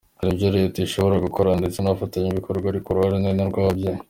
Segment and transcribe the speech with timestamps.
[0.17, 3.97] Hari ibyo Leta ishobora gukora ndetse n’abafatanyabikorwa ariko uruhare runini ni urw’ababyeyi.